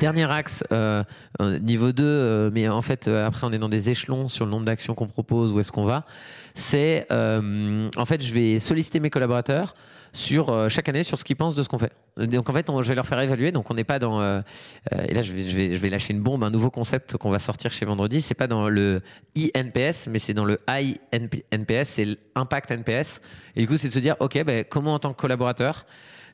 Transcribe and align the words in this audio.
Dernier 0.00 0.24
axe, 0.30 0.64
euh, 0.72 1.04
euh, 1.40 1.58
niveau 1.60 1.92
2, 1.92 2.02
euh, 2.04 2.50
mais 2.52 2.68
en 2.68 2.82
fait, 2.82 3.06
après, 3.06 3.46
on 3.46 3.52
est 3.52 3.58
dans 3.58 3.68
des 3.68 3.90
échelons 3.90 4.28
sur 4.28 4.44
le 4.46 4.50
nombre 4.50 4.64
d'actions 4.66 4.94
qu'on 4.94 5.06
propose, 5.06 5.52
où 5.52 5.60
est-ce 5.60 5.70
qu'on 5.70 5.84
va, 5.84 6.04
c'est, 6.54 7.06
en 7.10 8.04
fait, 8.04 8.20
je 8.22 8.34
vais 8.34 8.58
solliciter 8.58 8.98
mes 8.98 9.10
collaborateurs 9.10 9.74
sur 10.12 10.68
chaque 10.68 10.88
année 10.88 11.04
sur 11.04 11.16
ce 11.18 11.22
qu'ils 11.22 11.36
pensent 11.36 11.54
de 11.54 11.62
ce 11.62 11.68
qu'on 11.68 11.78
fait. 11.78 11.92
Donc 12.16 12.50
en 12.50 12.52
fait, 12.52 12.68
on- 12.68 12.82
je 12.82 12.88
vais 12.88 12.96
leur 12.96 13.06
faire 13.06 13.20
évaluer. 13.20 13.52
Donc 13.52 13.70
on 13.70 13.74
n'est 13.74 13.84
pas 13.84 14.00
dans 14.00 14.20
et 14.20 15.14
là 15.14 15.22
je 15.22 15.32
vais, 15.32 15.46
je 15.48 15.54
vais 15.56 15.76
je 15.76 15.80
vais 15.80 15.88
lâcher 15.88 16.12
une 16.12 16.20
bombe, 16.20 16.42
un 16.42 16.50
nouveau 16.50 16.68
concept 16.68 17.16
qu'on 17.16 17.30
va 17.30 17.38
sortir 17.38 17.70
chez 17.70 17.86
Vendredi. 17.86 18.20
C'est 18.20 18.34
pas 18.34 18.48
dans 18.48 18.68
le 18.68 19.02
INPS, 19.38 20.08
mais 20.10 20.18
c'est 20.18 20.34
dans 20.34 20.44
le 20.44 20.58
INPS, 20.66 21.84
c'est 21.84 22.04
l'impact 22.34 22.72
NPS. 22.72 23.20
Et 23.54 23.60
du 23.60 23.68
coup, 23.68 23.76
c'est 23.76 23.86
de 23.86 23.92
se 23.92 24.00
dire 24.00 24.16
ok, 24.18 24.42
ben, 24.44 24.64
comment 24.68 24.94
en 24.94 24.98
tant 24.98 25.12
que 25.12 25.20
collaborateur 25.20 25.86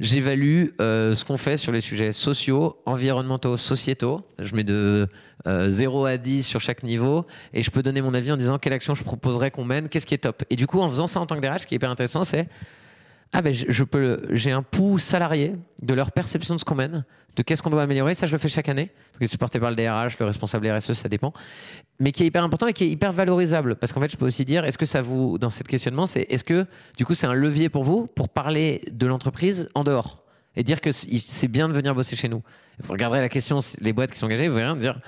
J'évalue 0.00 0.68
euh, 0.80 1.14
ce 1.14 1.24
qu'on 1.24 1.36
fait 1.36 1.56
sur 1.56 1.72
les 1.72 1.80
sujets 1.80 2.12
sociaux, 2.12 2.76
environnementaux, 2.84 3.56
sociétaux. 3.56 4.22
Je 4.38 4.54
mets 4.54 4.64
de 4.64 5.08
euh, 5.46 5.68
0 5.68 6.06
à 6.06 6.16
10 6.16 6.42
sur 6.42 6.60
chaque 6.60 6.82
niveau 6.82 7.26
et 7.52 7.62
je 7.62 7.70
peux 7.70 7.82
donner 7.82 8.02
mon 8.02 8.14
avis 8.14 8.32
en 8.32 8.36
disant 8.36 8.58
quelle 8.58 8.72
action 8.72 8.94
je 8.94 9.04
proposerais 9.04 9.50
qu'on 9.50 9.64
mène, 9.64 9.88
qu'est-ce 9.88 10.06
qui 10.06 10.14
est 10.14 10.18
top. 10.18 10.42
Et 10.50 10.56
du 10.56 10.66
coup, 10.66 10.80
en 10.80 10.88
faisant 10.88 11.06
ça 11.06 11.20
en 11.20 11.26
tant 11.26 11.36
que 11.36 11.40
DRH, 11.40 11.60
ce 11.60 11.66
qui 11.66 11.74
est 11.74 11.76
hyper 11.76 11.90
intéressant, 11.90 12.24
c'est 12.24 12.48
ah 13.36 13.42
ben 13.42 13.52
je, 13.52 13.82
peux 13.82 14.22
j'ai 14.30 14.52
un 14.52 14.62
pouls 14.62 15.00
salarié 15.00 15.56
de 15.82 15.92
leur 15.92 16.12
perception 16.12 16.54
de 16.54 16.60
ce 16.60 16.64
qu'on 16.64 16.76
mène, 16.76 17.04
de 17.34 17.42
qu'est-ce 17.42 17.64
qu'on 17.64 17.70
doit 17.70 17.82
améliorer. 17.82 18.14
Ça, 18.14 18.26
je 18.26 18.32
le 18.32 18.38
fais 18.38 18.48
chaque 18.48 18.68
année. 18.68 18.92
Donc, 19.12 19.22
est 19.22 19.26
supporté 19.26 19.58
par 19.58 19.70
le 19.70 19.76
DRH, 19.76 20.20
le 20.20 20.26
responsable 20.26 20.70
RSE, 20.70 20.92
ça 20.92 21.08
dépend. 21.08 21.32
Mais 21.98 22.12
qui 22.12 22.22
est 22.22 22.26
hyper 22.26 22.44
important 22.44 22.68
et 22.68 22.72
qui 22.72 22.84
est 22.84 22.88
hyper 22.88 23.12
valorisable. 23.12 23.74
Parce 23.74 23.92
qu'en 23.92 24.00
fait, 24.00 24.08
je 24.08 24.16
peux 24.16 24.26
aussi 24.26 24.44
dire, 24.44 24.64
est-ce 24.64 24.78
que 24.78 24.86
ça 24.86 25.02
vous, 25.02 25.36
dans 25.36 25.50
cet 25.50 25.66
questionnement, 25.66 26.06
c'est 26.06 26.22
est-ce 26.30 26.44
que 26.44 26.64
du 26.96 27.04
coup, 27.04 27.16
c'est 27.16 27.26
un 27.26 27.34
levier 27.34 27.68
pour 27.68 27.82
vous 27.82 28.06
pour 28.06 28.28
parler 28.28 28.84
de 28.92 29.04
l'entreprise 29.08 29.68
en 29.74 29.82
dehors 29.82 30.22
et 30.54 30.62
dire 30.62 30.80
que 30.80 30.92
c'est 30.92 31.48
bien 31.48 31.68
de 31.68 31.72
venir 31.72 31.92
bosser 31.92 32.14
chez 32.14 32.28
nous? 32.28 32.42
Vous 32.84 32.92
regarderez 32.92 33.20
la 33.20 33.28
question, 33.28 33.58
les 33.80 33.92
boîtes 33.92 34.12
qui 34.12 34.18
sont 34.18 34.26
engagées, 34.26 34.46
vous 34.46 34.54
verrez 34.54 34.78
dire. 34.78 35.00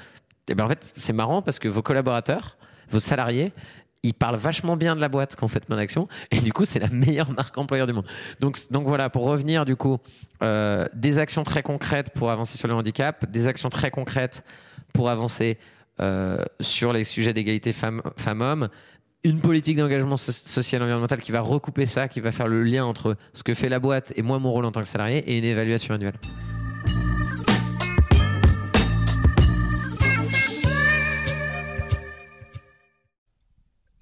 Eh 0.48 0.54
ben 0.56 0.64
en 0.64 0.68
fait, 0.68 0.90
c'est 0.94 1.12
marrant 1.12 1.42
parce 1.42 1.60
que 1.60 1.68
vos 1.68 1.82
collaborateurs, 1.82 2.56
vos 2.90 2.98
salariés, 3.00 3.52
ils 4.06 4.14
parlent 4.14 4.36
vachement 4.36 4.76
bien 4.76 4.94
de 4.96 5.00
la 5.00 5.08
boîte 5.08 5.36
vous 5.46 5.48
faites 5.48 5.68
Main 5.68 5.78
Action 5.78 6.08
et 6.30 6.40
du 6.40 6.52
coup 6.52 6.64
c'est 6.64 6.78
la 6.78 6.88
meilleure 6.88 7.30
marque 7.32 7.56
employeur 7.58 7.86
du 7.86 7.92
monde. 7.92 8.06
Donc, 8.40 8.56
voilà, 8.86 9.10
pour 9.10 9.24
revenir 9.24 9.64
du 9.64 9.76
coup, 9.76 9.98
euh, 10.42 10.86
des 10.94 11.18
actions 11.18 11.44
très 11.44 11.62
concrètes 11.62 12.10
pour 12.14 12.30
avancer 12.30 12.58
sur 12.58 12.68
le 12.68 12.74
handicap, 12.74 13.30
des 13.30 13.46
actions 13.48 13.68
très 13.68 13.90
concrètes 13.90 14.44
pour 14.92 15.08
avancer 15.08 15.58
euh, 16.00 16.38
sur 16.60 16.92
les 16.92 17.04
sujets 17.04 17.32
d'égalité 17.32 17.72
femmes- 17.72 18.02
femmes-hommes, 18.16 18.68
une 19.24 19.40
politique 19.40 19.76
d'engagement 19.76 20.16
so- 20.16 20.32
social 20.32 20.82
environnemental 20.82 21.20
qui 21.20 21.32
va 21.32 21.40
recouper 21.40 21.86
ça, 21.86 22.08
qui 22.08 22.20
va 22.20 22.32
faire 22.32 22.48
le 22.48 22.62
lien 22.62 22.84
entre 22.84 23.16
ce 23.32 23.42
que 23.42 23.54
fait 23.54 23.68
la 23.68 23.78
boîte 23.78 24.12
et 24.16 24.22
moi 24.22 24.38
mon 24.38 24.52
rôle 24.52 24.64
en 24.64 24.72
tant 24.72 24.80
que 24.80 24.86
salarié 24.86 25.18
et 25.30 25.38
une 25.38 25.44
évaluation 25.44 25.94
annuelle. 25.94 26.14